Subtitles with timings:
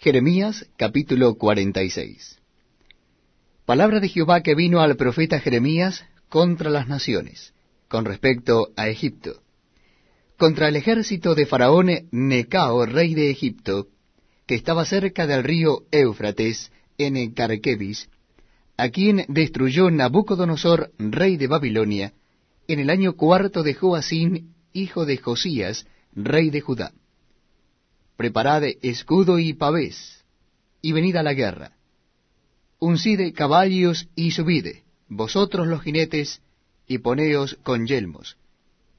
[0.00, 2.38] Jeremías capítulo 46
[3.64, 7.52] Palabra de Jehová que vino al profeta Jeremías contra las naciones,
[7.88, 9.42] con respecto a Egipto.
[10.36, 13.88] Contra el ejército de Faraón Necao, rey de Egipto,
[14.46, 18.08] que estaba cerca del río Éufrates, en Carquebis,
[18.76, 22.12] a quien destruyó Nabucodonosor, rey de Babilonia,
[22.68, 26.92] en el año cuarto de Joacín, hijo de Josías, rey de Judá.
[28.18, 30.24] Preparad escudo y pavés,
[30.82, 31.76] y venid a la guerra.
[32.80, 36.42] Uncide caballos y subide, vosotros los jinetes,
[36.88, 38.36] y poneos con yelmos.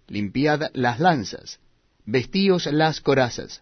[0.08, 1.60] Limpiad las lanzas,
[2.06, 3.62] vestíos las corazas.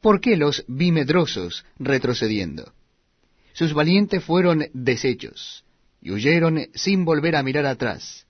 [0.00, 2.72] ¿Por qué los vi medrosos retrocediendo?
[3.52, 5.64] Sus valientes fueron deshechos,
[6.00, 8.28] y huyeron sin volver a mirar atrás.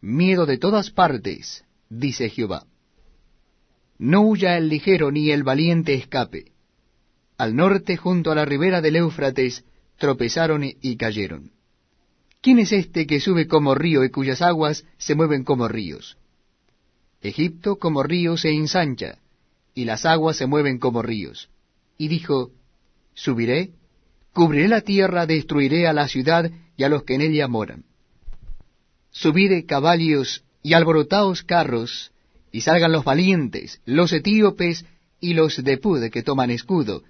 [0.00, 2.64] Miedo de todas partes, dice Jehová.
[3.98, 6.52] No huya el ligero ni el valiente escape.
[7.36, 9.64] Al norte, junto a la ribera del Éufrates,
[9.96, 11.52] tropezaron y cayeron.
[12.40, 16.16] ¿Quién es este que sube como río y cuyas aguas se mueven como ríos?
[17.20, 19.18] Egipto como río se ensancha,
[19.74, 21.48] y las aguas se mueven como ríos.
[21.96, 22.52] Y dijo,
[23.14, 23.72] Subiré,
[24.32, 27.84] cubriré la tierra, destruiré a la ciudad y a los que en ella moran.
[29.10, 32.12] Subide caballos y alborotaos carros,
[32.52, 34.84] y salgan los valientes, los etíopes
[35.20, 37.02] y los de Pud que toman escudo,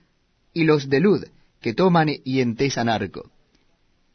[0.53, 1.25] y los de Lud
[1.61, 3.31] que toman y entesan arco.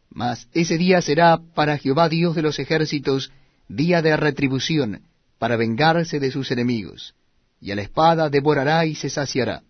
[0.10, 3.32] Mas ese día será para Jehová Dios de los ejércitos
[3.68, 5.02] día de retribución,
[5.40, 7.16] para vengarse de sus enemigos,
[7.60, 9.64] y a la espada devorará y se saciará.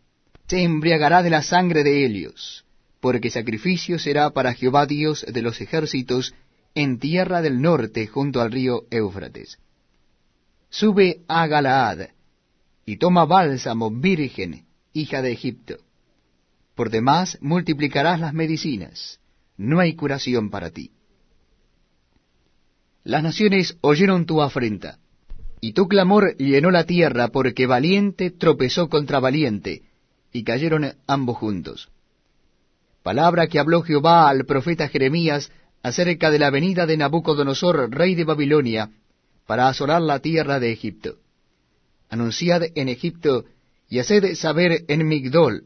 [0.47, 2.65] Se embriagará de la sangre de Helios,
[2.99, 6.33] porque sacrificio será para Jehová Dios de los ejércitos
[6.75, 9.57] en tierra del norte junto al río Éufrates
[10.73, 12.07] sube a Galaad,
[12.83, 15.75] y toma bálsamo virgen, hija de Egipto.
[16.73, 19.19] Por demás multiplicarás las medicinas,
[19.55, 20.91] no hay curación para ti.
[23.03, 24.97] Las naciones oyeron tu afrenta,
[25.61, 29.83] y tu clamor llenó la tierra, porque valiente tropezó contra valiente,
[30.31, 31.89] y cayeron ambos juntos.
[33.03, 35.51] Palabra que habló Jehová al profeta Jeremías
[35.83, 38.89] acerca de la venida de Nabucodonosor, rey de Babilonia,
[39.45, 41.17] para asolar la tierra de Egipto.
[42.09, 43.45] Anunciad en Egipto
[43.89, 45.65] y haced saber en Migdol,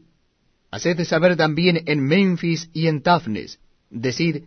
[0.70, 3.58] haced saber también en Memphis y en Tafnes,
[3.90, 4.44] decid,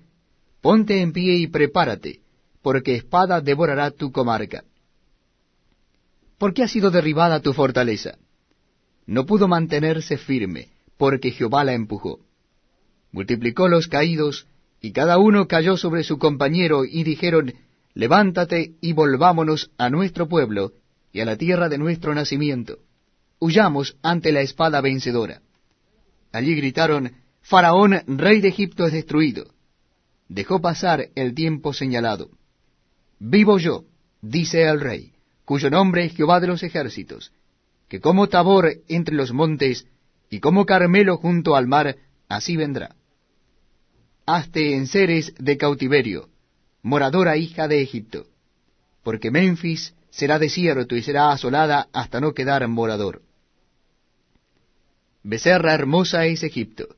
[0.62, 2.22] ponte en pie y prepárate,
[2.62, 4.64] porque espada devorará tu comarca.
[6.38, 8.18] ¿Por qué ha sido derribada tu fortaleza?
[9.06, 12.19] No pudo mantenerse firme, porque Jehová la empujó.
[13.12, 14.48] Multiplicó los caídos,
[14.80, 17.53] y cada uno cayó sobre su compañero, y dijeron,
[17.94, 20.74] levántate y volvámonos a nuestro pueblo
[21.12, 22.79] y a la tierra de nuestro nacimiento.
[23.40, 25.41] Huyamos ante la espada vencedora.
[26.31, 29.53] Allí gritaron, Faraón, rey de Egipto, es destruido.
[30.30, 32.30] Dejó pasar el tiempo señalado.
[33.19, 33.84] Vivo yo,
[34.22, 35.12] dice el rey,
[35.44, 37.34] cuyo nombre es Jehová de los ejércitos,
[37.90, 39.85] que como Tabor entre los montes
[40.30, 41.97] y como Carmelo junto al mar,
[42.30, 42.96] así vendrá.
[44.25, 46.30] Hazte en seres de cautiverio,
[46.81, 48.25] moradora hija de Egipto,
[49.03, 53.22] porque Memphis será desierto y será asolada hasta no quedar morador.
[55.24, 56.96] Becerra hermosa es Egipto,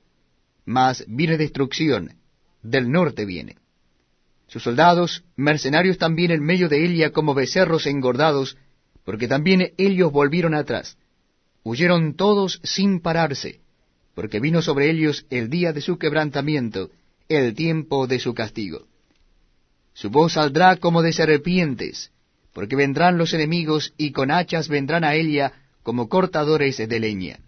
[0.65, 2.15] mas viene destrucción,
[2.61, 3.57] del norte viene.
[4.47, 8.57] Sus soldados, mercenarios también en medio de ella como becerros engordados,
[9.03, 10.97] porque también ellos volvieron atrás.
[11.63, 13.61] Huyeron todos sin pararse,
[14.15, 16.91] porque vino sobre ellos el día de su quebrantamiento,
[17.27, 18.87] el tiempo de su castigo.
[19.93, 22.11] Su voz saldrá como de serpientes,
[22.53, 27.39] porque vendrán los enemigos y con hachas vendrán a ella como cortadores de leña.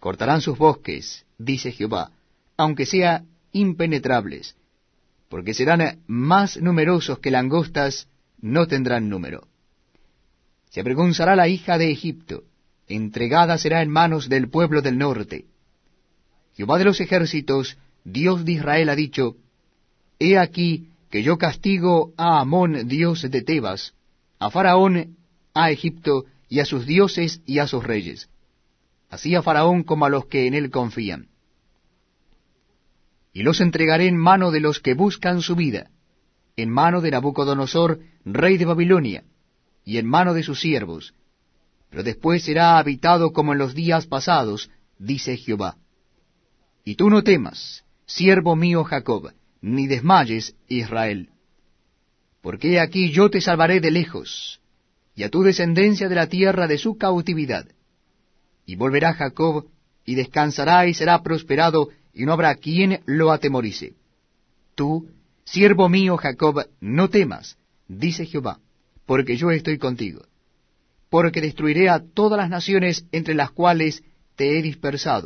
[0.00, 2.10] Cortarán sus bosques, dice Jehová,
[2.56, 4.56] aunque sean impenetrables,
[5.28, 8.08] porque serán más numerosos que langostas,
[8.40, 9.48] no tendrán número.
[10.70, 12.44] Se avergonzará la hija de Egipto,
[12.86, 15.46] entregada será en manos del pueblo del norte.
[16.54, 19.36] Jehová de los ejércitos, Dios de Israel, ha dicho,
[20.18, 23.94] He aquí, que yo castigo a Amón, dios de Tebas,
[24.38, 25.16] a Faraón,
[25.54, 28.28] a Egipto, y a sus dioses y a sus reyes,
[29.08, 31.28] así a Faraón como a los que en él confían.
[33.32, 35.90] Y los entregaré en mano de los que buscan su vida,
[36.56, 39.24] en mano de Nabucodonosor, rey de Babilonia,
[39.84, 41.14] y en mano de sus siervos,
[41.90, 45.76] pero después será habitado como en los días pasados, dice Jehová.
[46.84, 49.32] Y tú no temas, siervo mío Jacob,
[49.66, 51.28] ni desmayes, Israel.
[52.40, 54.60] Porque aquí yo te salvaré de lejos,
[55.16, 57.66] y a tu descendencia de la tierra de su cautividad.
[58.64, 59.66] Y volverá Jacob,
[60.04, 63.94] y descansará y será prosperado, y no habrá quien lo atemorice.
[64.76, 65.08] Tú,
[65.44, 67.58] siervo mío Jacob, no temas,
[67.88, 68.60] dice Jehová,
[69.04, 70.22] porque yo estoy contigo.
[71.10, 74.04] Porque destruiré a todas las naciones entre las cuales
[74.36, 75.24] te he dispersado,